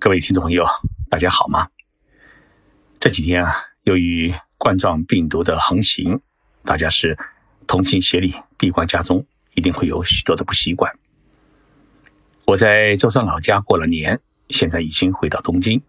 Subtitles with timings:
[0.00, 0.64] 各位听众朋友，
[1.10, 1.68] 大家好吗？
[3.00, 3.52] 这几天啊，
[3.82, 6.20] 由于冠状病毒的横行，
[6.62, 7.18] 大家是
[7.66, 10.96] 同心协力闭关家中，一定会有许多的不习惯。
[12.44, 15.82] 我在舟山老家过了年，现在已经回到东京，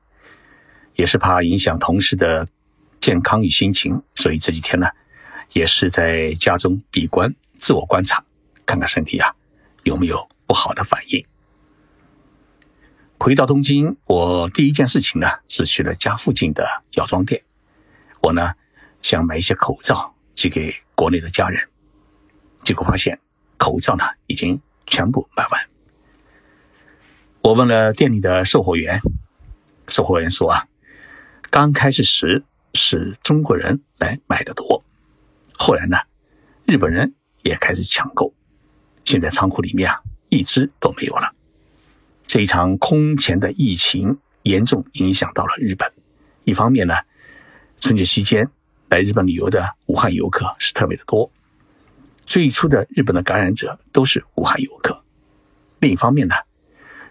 [0.95, 2.47] 也是怕影响同事的
[2.99, 4.87] 健康与心情，所以这几天呢，
[5.53, 8.25] 也是在家中闭关自我观察，
[8.65, 9.31] 看看身体啊
[9.83, 11.23] 有没有不好的反应。
[13.19, 17.43] 回到东京，我第一件事情呢是去了家附近的药妆店。
[18.21, 18.53] 我呢
[19.01, 21.61] 想买一些口罩寄给国内的家人，
[22.63, 23.19] 结果发现
[23.57, 25.61] 口罩呢已经全部卖完。
[27.41, 29.01] 我问了店里的售货员，
[29.89, 30.65] 售货员说啊，
[31.49, 34.81] 刚开始时是中国人来买的多，
[35.57, 35.97] 后来呢
[36.65, 37.13] 日本人
[37.43, 38.33] 也开始抢购，
[39.03, 41.35] 现在仓库里面啊一只都没有了。
[42.29, 45.91] 这一场空前的疫情严重影响到了日本。
[46.43, 46.93] 一方面呢，
[47.79, 48.47] 春节期间
[48.89, 51.31] 来日本旅游的武汉游客是特别的多，
[52.27, 55.03] 最初的日本的感染者都是武汉游客。
[55.79, 56.35] 另一方面呢，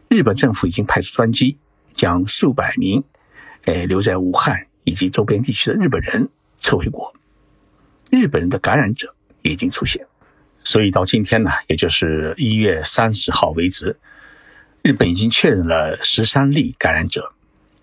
[0.08, 1.58] 日本政府已经派出专机
[1.91, 3.03] 将数百名，
[3.64, 7.12] 诶留在武汉以及周边地区的日本人撤回国。
[8.08, 10.06] 日本人的感染者已经出现，
[10.62, 13.98] 所以到今天呢，也就是一月三十号为止。
[14.89, 17.31] 日本已经确认了十三例感染者，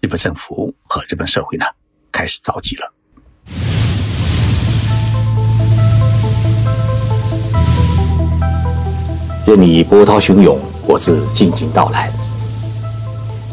[0.01, 1.63] 日本政府和日本社会呢
[2.11, 2.91] 开始着急了。
[9.45, 12.11] 任你波涛汹涌，我自静静到来。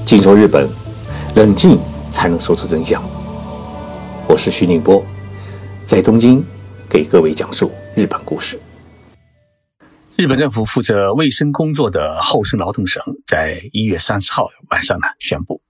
[0.07, 0.67] 静说日本，
[1.37, 1.79] 冷静
[2.11, 3.03] 才能说出真相。
[4.27, 5.05] 我是徐宁波，
[5.85, 6.43] 在东京
[6.89, 8.59] 给各位讲述日本故事。
[10.15, 15.63] 日本政府负责卫生工作的厚生劳动省在一月三十号晚上呢宣布，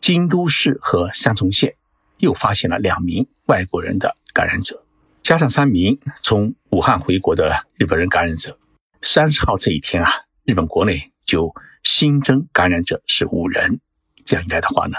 [0.00, 1.74] 京都市和三重县
[2.18, 4.84] 又发现了两名外国人的感染者，
[5.22, 8.56] 加上三名从武汉回国的日本人感染者。
[9.02, 10.10] 三十号这一天啊，
[10.44, 11.52] 日本国内就
[11.82, 13.80] 新增感染者是五人，
[14.24, 14.96] 这样一来的话呢，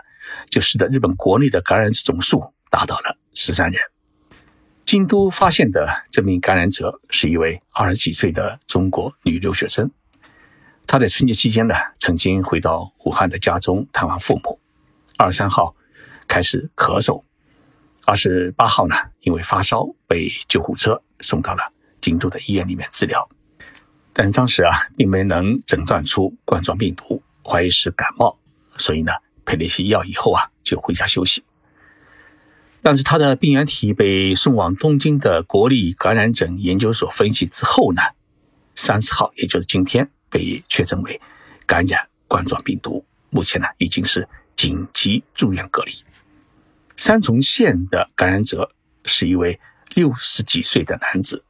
[0.49, 3.81] 就使得日本国内的感染者总数达到了十三人。
[4.91, 9.91] 京都发现的这名感染者是一位二十几岁的中国女留学生，
[10.87, 14.59] 她在春节期间呢，曾经回到武汉的家中探望父母。
[15.15, 15.75] 二十三号
[16.27, 17.21] 开始咳嗽，
[18.07, 23.29] 二十八号呢，因为发烧被救护车送到了京都的医院里面治疗，
[24.11, 28.35] 但当时啊，并没能诊断出冠状病毒，怀疑是感冒，
[28.75, 29.11] 所以呢，
[29.45, 31.43] 配了一些药以后啊，就回家休息。
[32.81, 38.01] 但是他的病原体被送往东京的国立感染症研究所分析之后呢，
[38.75, 41.19] 三十号，也就是今天被确诊为
[41.65, 45.91] 感染冠状病毒，目前呢已经是紧急住院隔离。
[46.95, 48.71] 三重县的感染者
[49.05, 49.59] 是一位
[49.95, 51.43] 六十几岁的男子，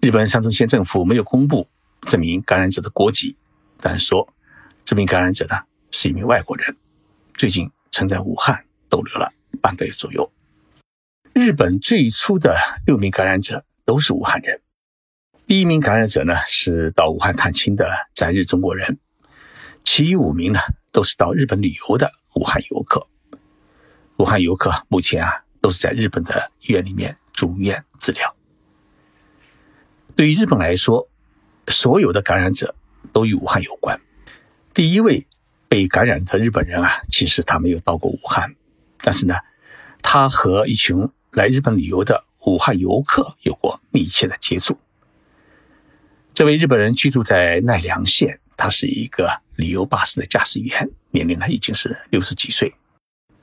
[0.00, 1.68] 日本三重县政府没有公布
[2.02, 3.36] 这名感染者的国籍，
[3.78, 4.26] 但说
[4.84, 5.56] 这名感染者呢
[5.90, 6.74] 是一名外国人，
[7.34, 9.30] 最近曾在武汉逗留了。
[9.64, 10.30] 半个月左右，
[11.32, 12.54] 日本最初的
[12.84, 14.60] 六名感染者都是武汉人。
[15.46, 18.98] 第一名感染者呢是到武汉探亲的在日中国人，
[19.82, 20.60] 其余五名呢
[20.92, 23.08] 都是到日本旅游的武汉游客。
[24.18, 25.32] 武汉游客目前啊
[25.62, 28.36] 都是在日本的医院里面住院治疗。
[30.14, 31.08] 对于日本来说，
[31.68, 32.74] 所有的感染者
[33.14, 33.98] 都与武汉有关。
[34.74, 35.26] 第一位
[35.70, 38.54] 被感染的日本人啊，其实他没有到过武汉，
[38.98, 39.34] 但是呢。
[40.06, 44.78] 他和一群来日本旅游的武汉游客有过密切的接触。
[46.34, 52.74] 这位日本人居住在奈良县，他是一个旅游巴士的驾驶员，年龄呢已经是六十几岁。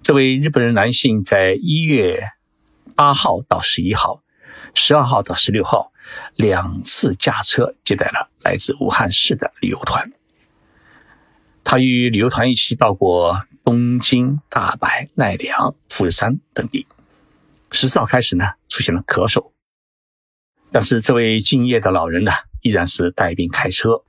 [0.01, 2.23] 这位日本人男性在一月
[2.95, 4.21] 八号到十一号、
[4.75, 5.91] 十二号到十六号
[6.35, 10.13] 两次驾车接待了来自武汉市的旅游团。
[11.63, 13.45] 他与旅游团一起到过。
[13.63, 16.87] 东京、大阪、奈良、富士山等地，
[17.71, 19.51] 十四号开始呢，出现了咳嗽。
[20.71, 22.31] 但是这位敬业的老人呢，
[22.61, 24.03] 依然是带病开车。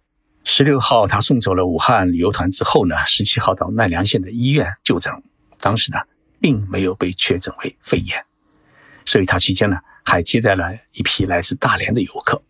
[0.44, 5.12] 十六号他送走了武汉旅游团之后呢，十七号到奈良县的医院就诊，
[5.60, 5.98] 当时呢，
[6.40, 8.24] 并没有被确诊为肺炎。
[9.04, 12.42] 所以他期间呢，还接待了一批来自大连的游客。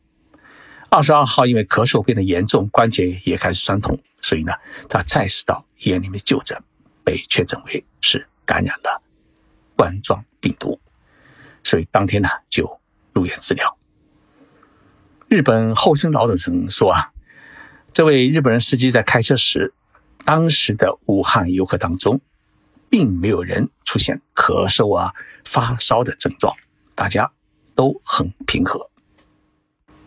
[0.88, 4.52] 二十二号因为咳嗽变得严重，关节也开始酸痛，所以呢，
[4.88, 6.56] 他再次到医院里面就诊。
[7.04, 9.02] 被确诊为是感染了
[9.76, 10.80] 冠状病毒，
[11.64, 12.80] 所以当天呢就
[13.12, 13.76] 入院治疗。
[15.28, 17.10] 日本厚生劳动省说啊，
[17.92, 19.72] 这位日本人司机在开车时
[20.24, 22.20] 当时的武汉游客当中，
[22.90, 25.12] 并没有人出现咳嗽啊、
[25.44, 26.54] 发烧的症状，
[26.94, 27.32] 大家
[27.74, 28.90] 都很平和。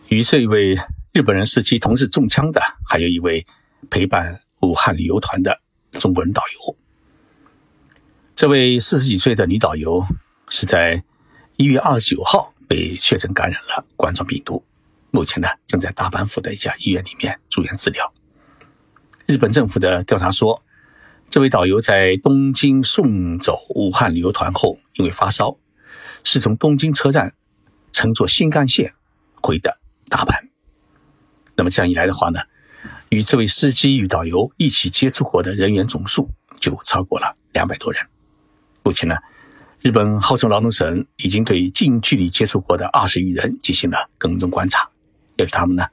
[0.08, 0.76] 与这一位
[1.12, 3.44] 日本人司机同时中枪的，还有一位
[3.90, 5.60] 陪伴武汉旅游团的
[5.92, 6.76] 中国人导游。
[8.36, 10.06] 这位四十几岁的女导游
[10.50, 11.02] 是在
[11.56, 14.62] 一月二十九号被确诊感染了冠状病毒，
[15.10, 18.12] 目前呢正在大阪府的一家医院里面住院治疗。
[19.24, 20.62] 日本政府的调查说，
[21.30, 25.56] 这位导游在东京送走武汉旅游团后，因为发烧，
[26.22, 27.32] 是从东京车站
[27.90, 28.92] 乘坐新干线
[29.40, 29.78] 回的
[30.10, 30.34] 大阪。
[31.54, 32.40] 那么这样一来的话呢，
[33.08, 36.28] 与这位司机与导游一起接触过的人员总数
[36.60, 38.06] 就超过了两百多人。
[38.86, 39.16] 目前呢，
[39.80, 44.88] 日本厚生劳动省已经对近距离接触过的二十余人进行了跟踪观察，
[45.38, 45.84] 要求他们呢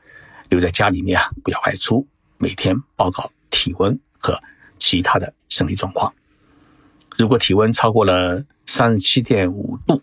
[0.48, 2.08] 留在家里面啊，不要外出。
[2.38, 4.40] 每天报告体温和
[4.78, 6.14] 其他的生理状况，
[7.18, 10.00] 如果体温超过了三十七点五度，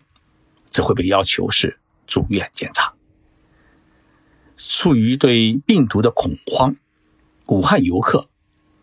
[0.69, 2.93] 则会被要求是住院检查。
[4.57, 6.75] 出于对病毒的恐慌，
[7.45, 8.27] 武汉游客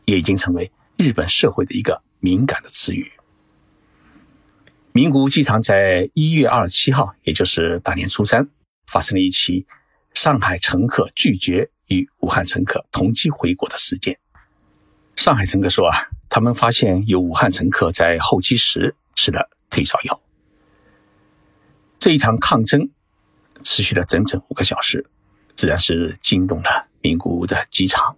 [0.06, 3.12] 也已经成为日本社会的一个敏感的词语。
[4.98, 8.48] 名古屋机场在一月二十七号，也就是大年初三，
[8.88, 9.64] 发生了一起
[10.12, 11.70] 上海乘客拒绝。
[11.86, 14.18] 与武汉乘客同机回国的事件，
[15.14, 20.20] 上海乘客说啊，他们发现有武汉乘客在候机时吃了退烧药。
[22.00, 22.90] 这一场抗争
[23.62, 25.08] 持续了整整五个小时，
[25.54, 28.16] 自然是惊动了名古屋的机场，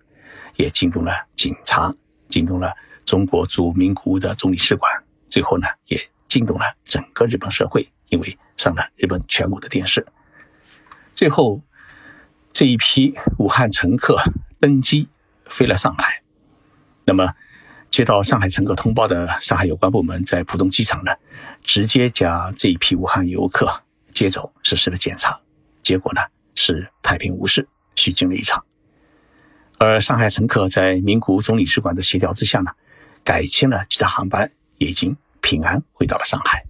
[0.56, 1.94] 也惊动了警察，
[2.30, 2.74] 惊动了
[3.04, 4.90] 中国驻名古屋的总领事馆，
[5.28, 6.00] 最后呢，也
[6.30, 10.06] 惊动了整个日本社会，因为上了日本全国的电视，
[11.14, 11.60] 最后。
[12.52, 14.18] 这一批武汉乘客
[14.58, 15.08] 登机
[15.46, 16.20] 飞了上海，
[17.06, 17.32] 那么
[17.88, 21.12] 接到上海乘客通报的上海有关部门在浦东机场呢，
[21.62, 23.82] 直接将这一批武汉游客
[24.12, 25.40] 接走，实施了检查，
[25.82, 26.20] 结果呢
[26.54, 28.62] 是太平无事，虚惊了一场。
[29.78, 32.72] 而上海乘客在名古屋总领事馆的协调之下呢，
[33.24, 36.64] 改签了其他航班，已经平安回到了上海。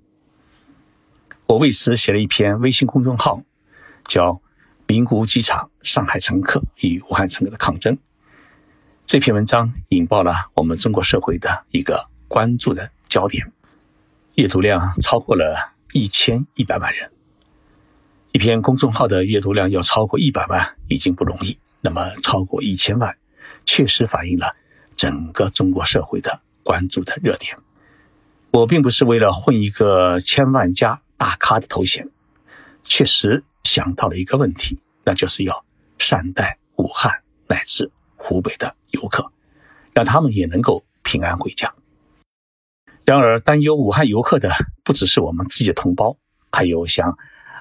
[1.47, 3.43] 我为此写了一篇微信公众号，
[4.05, 4.41] 叫。
[4.87, 7.97] 名古屋机场上海乘客与武汉乘客的抗争，
[9.07, 13.53] 这篇文章引爆了我们中国社会的一个关注的焦点，
[14.35, 17.09] 阅读量超过了一千一百万人。
[18.33, 23.17] 一篇公众号的阅读量要超过一百万已经不容易，那么超过一千万，
[23.65, 24.57] 确实反映了
[24.97, 27.57] 整个中国社会的关注的热点。
[28.53, 32.09] 我并不是为了混一个千万家大咖的头衔，
[32.85, 33.45] 确实。
[33.63, 35.65] 想到了一个问题，那就是要
[35.97, 39.31] 善待武汉乃至湖北的游客，
[39.93, 41.73] 让他们也能够平安回家。
[43.05, 44.51] 然而，担忧武汉游客的
[44.83, 46.17] 不只是我们自己的同胞，
[46.51, 47.17] 还有像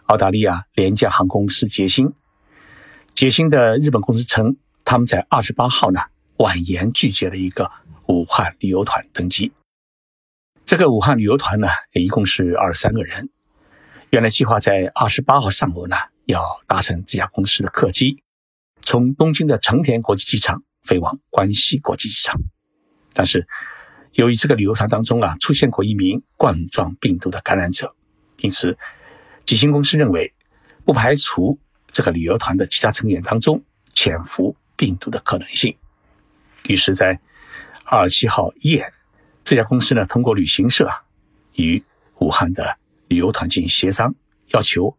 [0.06, 2.12] 澳大利亚廉价航空公司捷星。
[3.14, 6.02] 捷星的日本公司称，他们在二十八号呢
[6.38, 7.70] 婉言拒绝了一个
[8.08, 9.52] 武汉旅游团登机。
[10.70, 13.32] 这个武汉旅游团呢，一共是二十三个人。
[14.12, 15.96] 原来计划在二十八号上午呢，
[16.26, 18.22] 要搭乘这家公司的客机，
[18.84, 22.40] 从东京的成田国际机场飞往关西国际机场。
[23.14, 23.48] 但是，
[24.12, 27.96] 由于这个旅游团当中啊出现过一名冠状病毒的感染者，
[28.38, 28.78] 因此，
[29.46, 30.32] 吉星公司认为
[30.86, 31.58] 不排除
[31.92, 33.64] 这个旅游团的其他成员当中
[33.96, 35.76] 潜伏病毒的可能性。
[36.68, 37.20] 于是，在
[37.86, 38.94] 二十七号夜，
[39.50, 41.02] 这家公司呢通过旅行社啊
[41.56, 41.84] 与
[42.20, 42.78] 武汉的。
[43.08, 44.14] 旅游团进行协商，
[44.50, 44.96] 要求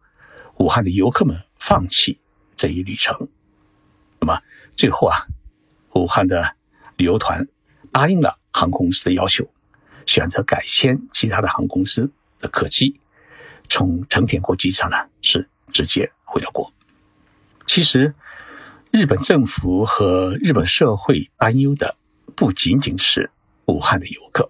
[0.57, 2.19] 武汉的游客们放弃
[2.57, 3.29] 这一旅程。
[4.19, 4.37] 那么
[4.75, 5.25] 最后啊，
[5.93, 6.57] 武汉的
[6.97, 7.47] 旅游团
[7.89, 9.49] 答应了航空公司的要求，
[10.05, 12.99] 选择改签其他的航空公司的客机，
[13.69, 16.69] 从成田国际机场呢是直接回了国。
[17.65, 18.13] 其实，
[18.91, 21.95] 日本政府和日本社会担忧的
[22.35, 23.31] 不仅仅是
[23.65, 24.49] 武汉的游客。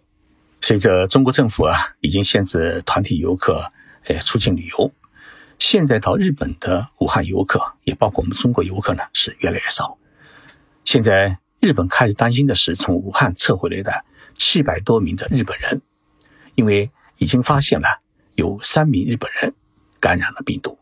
[0.62, 3.72] 随着中国政府啊已经限制团体游客
[4.06, 4.92] 呃出境旅游，
[5.58, 9.98] 现在到日本的武汉游客，也包括我们中国游客呢，是越来越少。
[10.84, 15.82] 现在日本开始担心的是，从武汉撤回来的七百多名的日本人，
[16.56, 18.02] 因为已经发现了
[18.36, 19.54] 有三名日本人
[20.00, 20.78] 感染了病毒。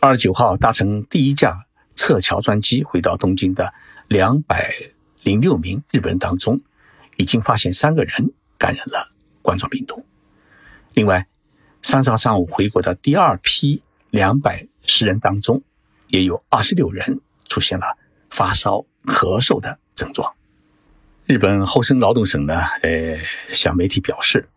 [0.00, 3.72] 二十九号搭乘第一架撤侨专机回到东京的
[4.08, 4.72] 两百
[5.22, 6.60] 零六名日本人当中。
[7.16, 9.06] 已经发现三个人感染了
[9.42, 10.04] 冠状病毒。
[10.94, 11.28] 另外，
[11.82, 15.62] 三十号上午回国的第二批两百十人当中，
[16.08, 17.98] 也有二十六人出现了
[18.30, 20.34] 发烧、咳嗽的症状。
[21.26, 23.18] 日本厚生劳动省呢，呃，
[23.52, 24.48] 向媒体表示，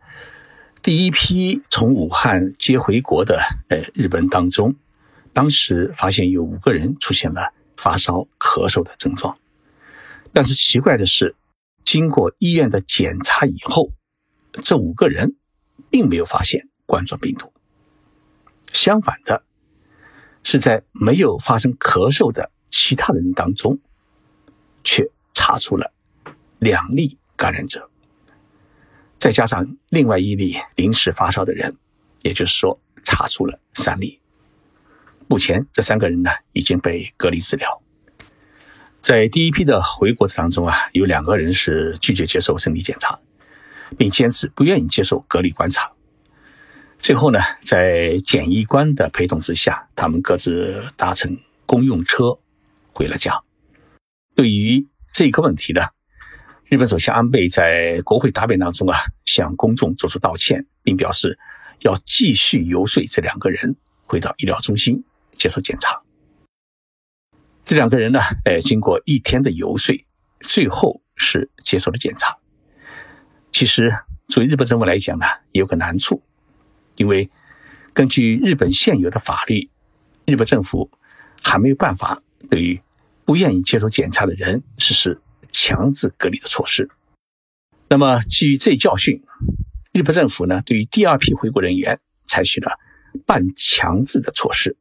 [0.82, 4.74] 第一批从武汉接回国的呃日本当中，
[5.34, 9.38] 当时发现有五个人出现了发烧、咳嗽的症状，
[10.36, 11.34] 但是奇怪的是，
[11.86, 13.94] 经过医院的检查以后，
[14.52, 15.38] 这五个人
[15.90, 17.54] 并没有发现冠状病毒。
[18.74, 19.46] 相反的，
[20.44, 23.80] 是在没有发生咳嗽的其他人当中，
[24.84, 25.94] 却查出了。
[26.60, 27.90] 两例感染者，
[29.18, 31.78] 再加上另外一例临时发烧的人，
[32.24, 34.20] 也就是说查出了三例。
[35.30, 37.82] 目前这三个人呢已经被隔离治疗。
[39.06, 43.20] 在第一批的回国者当中啊，有两个人是拒绝接受身体检查，
[44.00, 45.92] 并坚持不愿意接受隔离观察。
[46.98, 52.40] 最后呢，在检疫官的陪同之下，他们各自搭乘公用车
[52.94, 53.40] 回了家。
[54.34, 55.84] 对于这个问题呢？
[56.64, 61.38] 日本首相安倍在国会答辩当中啊，向公众做出道歉，并表示
[61.82, 63.76] 要继续游说这两个人
[64.08, 66.02] 回到医疗中心接受检查。
[67.66, 69.94] 这两个人呢，呃，经过一天的游说，
[70.42, 72.38] 最后是接受了检查。
[73.52, 73.92] 其实，
[74.28, 76.22] 作为日本政府来讲呢，有个难处，
[76.96, 77.30] 因为
[77.92, 79.70] 根据日本现有的法律，
[80.26, 80.92] 日本政府
[81.44, 82.80] 还没有办法对于
[83.26, 85.20] 不愿意接受检查的人实施。
[85.52, 86.90] 强制隔离的措施。
[87.88, 89.24] 那么，基于这一教训，
[89.94, 92.78] 日本政府呢，对于第二批回国人员采取了
[93.26, 94.78] 半强制的措施。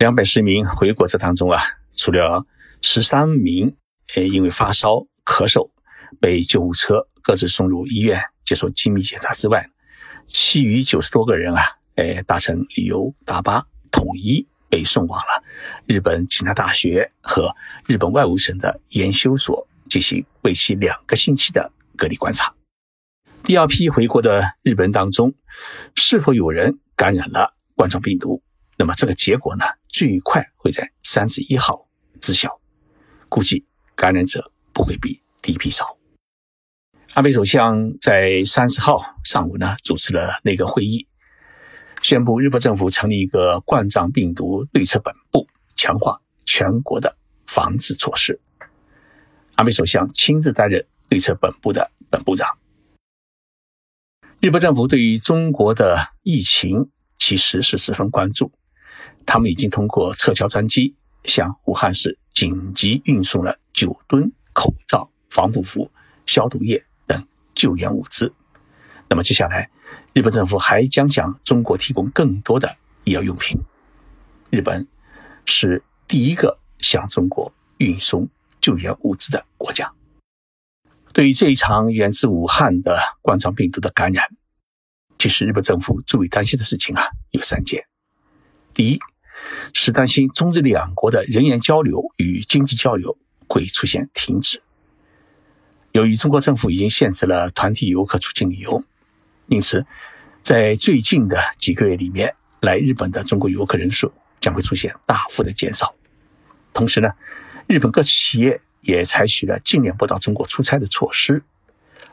[0.00, 1.60] 两百十名回国者当中啊，
[1.92, 2.46] 除了
[2.80, 3.76] 十三名
[4.16, 4.92] 呃因为发烧、
[5.26, 5.70] 咳嗽
[6.18, 9.68] 被救护车各自送入医院接受精密检查之外，
[10.26, 11.62] 其余九十多个人啊，
[11.96, 14.48] 呃搭乘旅游大巴统一。
[14.70, 15.42] 被送往了
[15.88, 17.52] 日本警察大学和
[17.88, 22.54] 日本外务省的研修所进行为期两个星期的隔离观察。
[23.42, 25.34] 第二批回国的日本人当中，
[25.96, 28.40] 是否有人感染了冠状病毒？
[28.78, 29.64] 那么这个结果呢，
[30.00, 31.86] 最快会在三十一号
[32.22, 32.58] 知晓。
[33.28, 35.98] 估计感染者不会比第一批少。
[37.12, 41.06] 安倍首相在三十号上午呢，主持了那个会议。
[42.00, 47.14] 宣布日本政府成立一个冠状病毒对策本部，强化全国的
[47.46, 48.40] 防治措施。
[49.56, 52.56] 安倍首相亲自担任对策本部的本部长。
[54.40, 56.88] 日本政府对于中国的疫情
[57.18, 58.50] 其实是十分关注，
[59.26, 65.90] 他们已经通过撤侨专机向武汉市紧急运送了九吨口罩、防护服、
[66.26, 68.32] 消毒液等救援物资。
[69.08, 69.70] 那么接下来，
[70.14, 73.60] 日本政府还将向中国提供更多的医药用品。
[74.50, 74.86] 日本
[75.44, 78.28] 是第一个向中国运送
[78.60, 79.92] 救援物资的国家。
[81.12, 84.24] 对于这一场源自武汉的冠状病毒的感染，
[85.18, 87.84] 其实日本政府最为担心的事情啊有三件：
[88.74, 88.98] 第一，
[89.72, 93.16] 是担心中日两国的人员交流与经济交流
[93.48, 94.62] 会出现停止。
[95.92, 98.82] 由于中国政府已经限制了团体游客出境旅游。
[99.48, 99.84] 因此，
[100.42, 105.92] 在最近的几个月里面，来日本的中国游客人数将会出现大幅的减少。
[106.72, 107.08] 同时呢，
[107.66, 111.42] 日本各企业也采取了尽量不到中国出差的措施，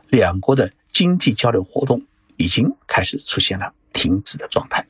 [0.10, 2.04] 两国的经济交流活动
[2.38, 4.88] 已经开始出现了停止的状态。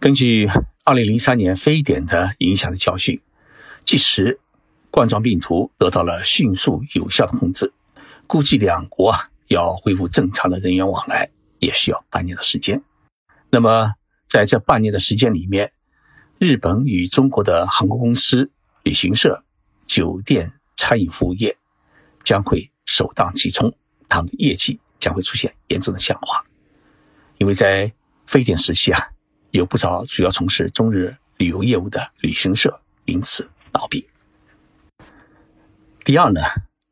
[0.00, 0.48] 根据
[0.86, 3.20] 2003年非典的影响的教训，
[3.84, 4.40] 即使
[4.90, 7.70] 冠状病毒得到了迅速有效的控制，
[8.26, 9.28] 估计两国啊。
[9.48, 11.28] 要恢复正常的人员往来，
[11.58, 12.80] 也需要半年的时间。
[13.50, 13.94] 那么，
[14.28, 15.72] 在这半年的时间里面，
[16.38, 18.48] 日本与中国的航空公司、
[18.84, 19.42] 旅行社、
[19.84, 21.58] 酒店、餐饮服务业
[22.22, 23.74] 将会首当其冲，
[24.08, 26.40] 他们的业绩将会出现严重的下滑。
[27.38, 27.92] 因为在
[28.28, 29.10] 非典时期啊，
[29.52, 34.06] 有不少主要从事中日旅游业务的旅行社因此倒闭。
[36.04, 36.40] 第二呢，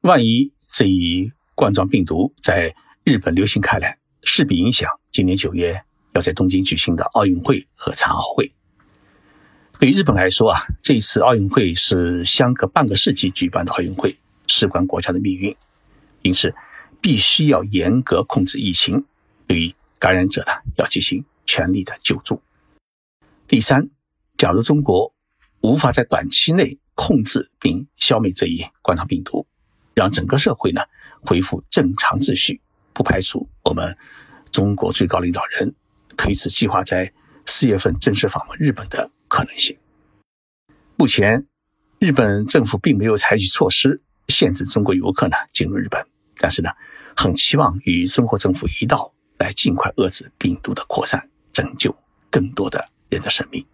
[0.00, 2.74] 万一这一冠状病毒在
[3.04, 5.80] 日本流行开来，势必影响今年九月
[6.12, 8.52] 要在东京举行的奥运会和残奥会。
[9.78, 15.56] 对于日本来说啊，这一次奥运会是相隔半个世纪举办的奥运会，事关国家的命运，
[16.22, 16.52] 因此
[17.00, 19.04] 必须要严格控制疫情，
[19.46, 22.42] 对于感染者呢要进行全力的救助。
[23.48, 23.88] 第三，
[24.36, 25.10] 假如中国
[25.62, 29.46] 无法在短期内控制并消灭这一冠状病毒，
[29.94, 30.82] 让整个社会呢
[31.22, 32.60] 恢复正常秩序，
[32.92, 33.96] 不排除我们
[34.52, 35.74] 中国最高领导人
[36.14, 37.10] 推迟计划在
[37.46, 39.74] 四月份正式访问日本的可能性。
[40.96, 41.46] 目前，
[42.00, 46.68] 日本政府并没有采取措施限制中国游客呢进入日本，但是呢，
[47.16, 51.96] 很期望与中国政府一道来尽快遏制病毒的扩散，拯救
[52.30, 53.64] 更多的人的生命。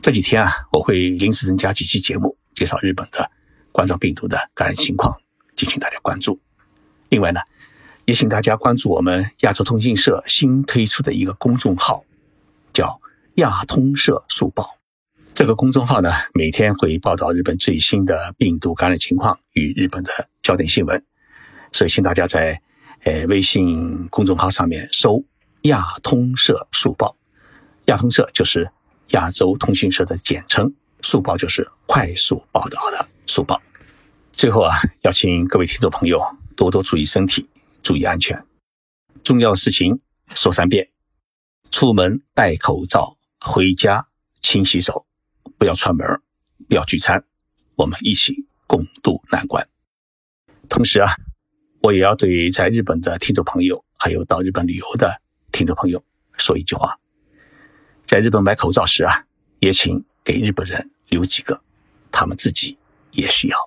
[0.00, 3.30] 这几天啊，我会临时增加几期节目，介绍日本的
[3.72, 5.16] 冠状病毒的感染情况，
[5.56, 6.38] 敬请大家关注。
[7.08, 7.40] 另外呢，
[8.04, 12.04] 也请大家关注我们亚洲通讯社新推出的一个公众号，
[12.72, 13.00] 叫
[13.36, 14.78] 亚通社速报。
[15.32, 20.10] 这个公众号呢，每天会报道日本最新的病毒感染情况与日本的
[20.42, 21.02] 焦点新闻，
[21.72, 22.60] 所以请大家在
[23.04, 25.24] 呃微信公众号上面搜
[25.62, 27.16] “亚通社速报”，
[27.86, 28.70] 亚通社就是
[29.08, 30.72] 亚洲通讯社的简称，
[31.02, 33.60] 速报就是快速报道的速报。
[34.32, 36.20] 最后啊，要请各位听众朋友
[36.56, 37.48] 多多注意身体，
[37.82, 38.44] 注意安全，
[39.22, 40.00] 重要事情
[40.34, 40.88] 说三遍：
[41.70, 44.08] 出门戴口罩，回家
[44.40, 45.06] 勤洗手。
[45.58, 46.06] 不要串门，
[46.68, 47.22] 不要聚餐，
[47.76, 49.66] 我们一起共度难关。
[50.68, 51.14] 同时啊，
[51.82, 55.20] 我也要对在日本的听众朋友，还有到日本旅游的
[55.52, 56.02] 听众朋友
[56.38, 56.98] 说一句话：
[58.14, 59.24] 在日本买口罩时啊，
[59.58, 61.60] 也请给日本人留几个，
[62.12, 62.78] 他们自己
[63.10, 63.58] 也需要。